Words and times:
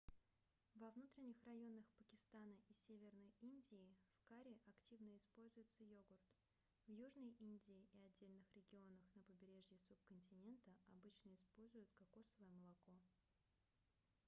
во 0.73 0.89
внутренних 0.89 1.37
районах 1.45 1.85
пакистана 1.95 2.55
и 2.69 2.73
северной 2.87 3.31
индии 3.39 3.95
в 4.15 4.23
карри 4.27 4.57
активно 4.65 5.15
используется 5.15 5.83
йогурт 5.83 6.25
в 6.87 6.91
южной 6.91 7.29
индии 7.39 7.85
и 7.93 8.01
отдельных 8.01 8.47
регионах 8.55 8.97
на 9.13 9.21
побережье 9.21 9.77
субконтинента 9.87 10.71
обычно 10.87 11.35
используют 11.35 11.91
кокосовое 11.99 12.49
молоко 12.49 12.93